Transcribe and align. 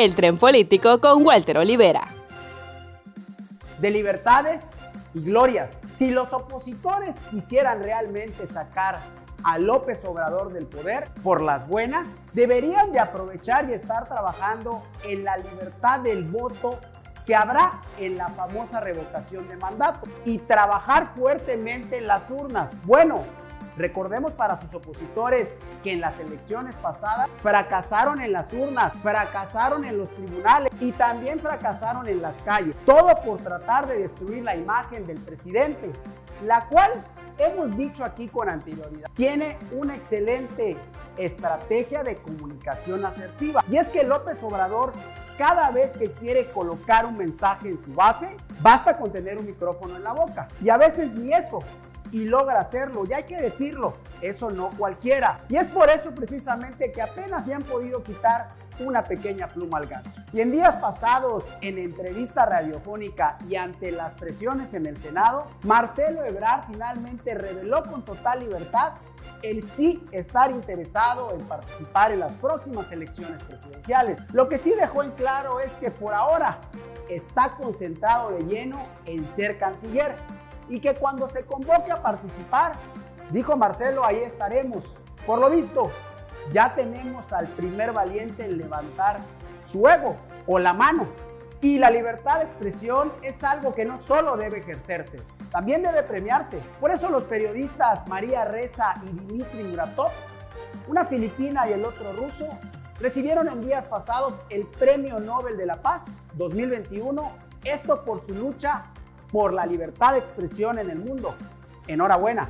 El 0.00 0.14
tren 0.14 0.38
político 0.38 0.98
con 0.98 1.26
Walter 1.26 1.58
Olivera. 1.58 2.08
De 3.80 3.90
libertades 3.90 4.70
y 5.12 5.20
glorias. 5.20 5.76
Si 5.94 6.10
los 6.10 6.32
opositores 6.32 7.16
quisieran 7.30 7.82
realmente 7.82 8.46
sacar 8.46 9.02
a 9.44 9.58
López 9.58 10.02
Obrador 10.06 10.54
del 10.54 10.64
poder 10.64 11.10
por 11.22 11.42
las 11.42 11.68
buenas, 11.68 12.18
deberían 12.32 12.92
de 12.92 12.98
aprovechar 12.98 13.68
y 13.68 13.74
estar 13.74 14.08
trabajando 14.08 14.82
en 15.04 15.22
la 15.22 15.36
libertad 15.36 16.00
del 16.00 16.24
voto 16.24 16.80
que 17.26 17.34
habrá 17.34 17.72
en 17.98 18.16
la 18.16 18.28
famosa 18.28 18.80
revocación 18.80 19.48
de 19.48 19.58
mandato 19.58 20.08
y 20.24 20.38
trabajar 20.38 21.10
fuertemente 21.14 21.98
en 21.98 22.06
las 22.06 22.30
urnas. 22.30 22.86
Bueno, 22.86 23.26
Recordemos 23.80 24.32
para 24.32 24.60
sus 24.60 24.74
opositores 24.74 25.54
que 25.82 25.92
en 25.92 26.02
las 26.02 26.20
elecciones 26.20 26.76
pasadas 26.76 27.30
fracasaron 27.42 28.20
en 28.20 28.30
las 28.30 28.52
urnas, 28.52 28.92
fracasaron 29.02 29.86
en 29.86 29.96
los 29.96 30.10
tribunales 30.10 30.70
y 30.80 30.92
también 30.92 31.38
fracasaron 31.38 32.06
en 32.06 32.20
las 32.20 32.34
calles. 32.42 32.76
Todo 32.84 33.14
por 33.24 33.40
tratar 33.40 33.88
de 33.88 33.98
destruir 34.00 34.44
la 34.44 34.54
imagen 34.54 35.06
del 35.06 35.18
presidente, 35.18 35.90
la 36.44 36.66
cual 36.66 36.92
hemos 37.38 37.74
dicho 37.74 38.04
aquí 38.04 38.28
con 38.28 38.50
anterioridad, 38.50 39.08
tiene 39.14 39.56
una 39.72 39.96
excelente 39.96 40.76
estrategia 41.16 42.02
de 42.02 42.16
comunicación 42.16 43.02
asertiva. 43.06 43.64
Y 43.70 43.78
es 43.78 43.88
que 43.88 44.04
López 44.04 44.42
Obrador, 44.42 44.92
cada 45.38 45.70
vez 45.70 45.92
que 45.92 46.10
quiere 46.12 46.44
colocar 46.50 47.06
un 47.06 47.16
mensaje 47.16 47.70
en 47.70 47.82
su 47.82 47.94
base, 47.94 48.36
basta 48.60 48.98
con 48.98 49.10
tener 49.10 49.38
un 49.38 49.46
micrófono 49.46 49.96
en 49.96 50.02
la 50.02 50.12
boca. 50.12 50.48
Y 50.62 50.68
a 50.68 50.76
veces 50.76 51.14
ni 51.14 51.32
eso 51.32 51.60
y 52.12 52.26
logra 52.26 52.60
hacerlo. 52.60 53.04
Y 53.08 53.12
hay 53.12 53.24
que 53.24 53.40
decirlo, 53.40 53.94
eso 54.20 54.50
no 54.50 54.70
cualquiera. 54.76 55.40
Y 55.48 55.56
es 55.56 55.66
por 55.68 55.88
eso 55.88 56.14
precisamente 56.14 56.92
que 56.92 57.02
apenas 57.02 57.44
se 57.44 57.54
han 57.54 57.62
podido 57.62 58.02
quitar 58.02 58.48
una 58.80 59.04
pequeña 59.04 59.48
pluma 59.48 59.78
al 59.78 59.86
ganso. 59.86 60.10
Y 60.32 60.40
en 60.40 60.52
días 60.52 60.76
pasados, 60.76 61.44
en 61.60 61.78
entrevista 61.78 62.46
radiofónica 62.46 63.36
y 63.48 63.56
ante 63.56 63.90
las 63.90 64.14
presiones 64.14 64.74
en 64.74 64.86
el 64.86 64.96
Senado, 64.96 65.48
Marcelo 65.64 66.24
Ebrard 66.24 66.66
finalmente 66.66 67.34
reveló 67.34 67.82
con 67.82 68.04
total 68.04 68.40
libertad 68.40 68.94
el 69.42 69.62
sí 69.62 70.04
estar 70.12 70.50
interesado 70.50 71.32
en 71.32 71.40
participar 71.46 72.12
en 72.12 72.20
las 72.20 72.32
próximas 72.32 72.92
elecciones 72.92 73.42
presidenciales. 73.42 74.18
Lo 74.32 74.48
que 74.48 74.58
sí 74.58 74.74
dejó 74.78 75.02
en 75.02 75.12
claro 75.12 75.60
es 75.60 75.72
que 75.72 75.90
por 75.90 76.12
ahora 76.12 76.58
está 77.08 77.56
concentrado 77.60 78.30
de 78.30 78.42
lleno 78.44 78.86
en 79.06 79.26
ser 79.34 79.58
canciller 79.58 80.16
y 80.70 80.80
que 80.80 80.94
cuando 80.94 81.28
se 81.28 81.44
convoque 81.44 81.92
a 81.92 82.00
participar, 82.00 82.72
dijo 83.30 83.56
Marcelo, 83.56 84.04
ahí 84.04 84.18
estaremos. 84.18 84.84
Por 85.26 85.40
lo 85.40 85.50
visto, 85.50 85.90
ya 86.52 86.72
tenemos 86.72 87.32
al 87.32 87.46
primer 87.48 87.92
valiente 87.92 88.44
en 88.44 88.56
levantar 88.56 89.18
su 89.66 89.86
ego 89.86 90.16
o 90.46 90.58
la 90.58 90.72
mano. 90.72 91.06
Y 91.60 91.78
la 91.78 91.90
libertad 91.90 92.38
de 92.38 92.44
expresión 92.44 93.12
es 93.20 93.44
algo 93.44 93.74
que 93.74 93.84
no 93.84 94.00
solo 94.00 94.36
debe 94.36 94.60
ejercerse, 94.60 95.20
también 95.50 95.82
debe 95.82 96.02
premiarse. 96.02 96.58
Por 96.80 96.90
eso 96.90 97.10
los 97.10 97.24
periodistas 97.24 98.08
María 98.08 98.46
Reza 98.46 98.94
y 99.02 99.18
Dimitri 99.18 99.64
Muratov, 99.64 100.10
una 100.88 101.04
filipina 101.04 101.68
y 101.68 101.72
el 101.72 101.84
otro 101.84 102.12
ruso, 102.14 102.48
recibieron 102.98 103.48
en 103.48 103.60
días 103.60 103.84
pasados 103.86 104.40
el 104.48 104.66
Premio 104.66 105.18
Nobel 105.18 105.58
de 105.58 105.66
la 105.66 105.82
Paz 105.82 106.26
2021, 106.34 107.30
esto 107.64 108.04
por 108.04 108.24
su 108.24 108.34
lucha 108.34 108.86
por 109.32 109.52
la 109.52 109.66
libertad 109.66 110.12
de 110.12 110.18
expresión 110.18 110.78
en 110.78 110.90
el 110.90 110.98
mundo. 110.98 111.34
Enhorabuena. 111.86 112.48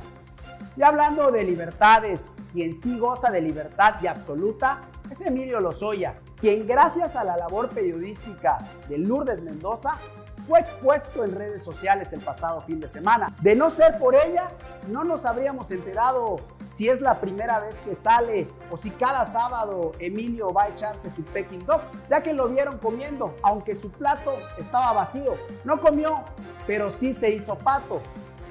Y 0.75 0.83
hablando 0.83 1.31
de 1.31 1.43
libertades, 1.43 2.21
quien 2.53 2.81
sí 2.81 2.97
goza 2.97 3.31
de 3.31 3.41
libertad 3.41 3.95
y 4.01 4.07
absoluta 4.07 4.81
es 5.09 5.19
Emilio 5.21 5.59
Lozoya, 5.59 6.15
quien 6.39 6.65
gracias 6.65 7.15
a 7.15 7.23
la 7.23 7.37
labor 7.37 7.69
periodística 7.69 8.57
de 8.87 8.97
Lourdes 8.97 9.41
Mendoza 9.41 9.97
fue 10.47 10.59
expuesto 10.59 11.23
en 11.23 11.35
redes 11.35 11.63
sociales 11.63 12.11
el 12.13 12.19
pasado 12.21 12.61
fin 12.61 12.79
de 12.79 12.87
semana. 12.87 13.31
De 13.41 13.55
no 13.55 13.71
ser 13.71 13.97
por 13.97 14.15
ella, 14.15 14.47
no 14.87 15.03
nos 15.03 15.25
habríamos 15.25 15.71
enterado 15.71 16.37
si 16.75 16.89
es 16.89 17.01
la 17.01 17.19
primera 17.19 17.59
vez 17.59 17.79
que 17.81 17.95
sale 17.95 18.47
o 18.69 18.77
si 18.77 18.91
cada 18.91 19.25
sábado 19.25 19.91
Emilio 19.99 20.51
va 20.51 20.63
a 20.63 20.67
echarse 20.69 21.09
su 21.09 21.23
Peking 21.23 21.65
Dog, 21.65 21.81
ya 22.09 22.23
que 22.23 22.33
lo 22.33 22.47
vieron 22.47 22.77
comiendo, 22.77 23.35
aunque 23.43 23.75
su 23.75 23.91
plato 23.91 24.33
estaba 24.57 24.93
vacío. 24.93 25.35
No 25.63 25.79
comió, 25.79 26.23
pero 26.65 26.89
sí 26.89 27.13
se 27.13 27.29
hizo 27.29 27.55
pato 27.55 28.01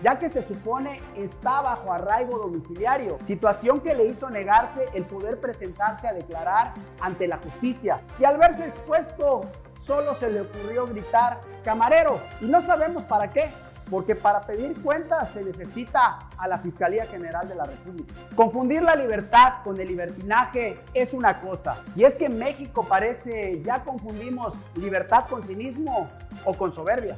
ya 0.03 0.19
que 0.19 0.29
se 0.29 0.43
supone 0.43 1.01
está 1.17 1.61
bajo 1.61 1.93
arraigo 1.93 2.39
domiciliario, 2.39 3.19
situación 3.25 3.81
que 3.81 3.95
le 3.95 4.07
hizo 4.07 4.31
negarse 4.31 4.87
el 4.95 5.05
poder 5.05 5.41
presentarse 5.41 6.09
a 6.09 6.15
declarar 6.15 6.73
ante 7.01 7.29
la 7.29 7.39
justicia. 7.39 8.01
Y 8.19 8.25
al 8.25 8.39
verse 8.39 8.67
expuesto, 8.67 9.43
solo 9.85 10.15
se 10.15 10.31
le 10.31 10.43
ocurrió 10.43 10.87
gritar, 10.87 11.41
camarero, 11.65 12.21
y 12.41 12.47
no 12.47 12.61
sabemos 12.61 13.05
para 13.05 13.31
qué, 13.31 13.51
porque 13.91 14.15
para 14.15 14.41
pedir 14.43 14.81
cuentas 14.81 15.31
se 15.33 15.43
necesita 15.43 16.19
a 16.39 16.47
la 16.47 16.59
Fiscalía 16.59 17.07
General 17.07 17.49
de 17.49 17.57
la 17.57 17.65
República. 17.65 18.15
Confundir 18.37 18.83
la 18.83 18.95
libertad 18.95 19.55
con 19.65 19.81
el 19.81 19.89
libertinaje 19.89 20.79
es 20.95 21.13
una 21.13 21.41
cosa, 21.41 21.83
y 21.97 22.05
es 22.05 22.15
que 22.15 22.27
en 22.27 22.39
México 22.39 22.87
parece 22.89 23.61
ya 23.63 23.83
confundimos 23.83 24.55
libertad 24.77 25.25
con 25.29 25.43
cinismo 25.43 26.09
o 26.45 26.55
con 26.55 26.73
soberbia. 26.73 27.17